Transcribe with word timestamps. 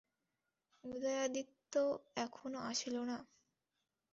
উদয়াদিত্য 0.83 1.73
এখনো 2.17 2.59
আসিল 2.69 2.95
না? 3.03 3.17